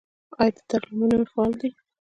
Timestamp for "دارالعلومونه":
0.69-1.25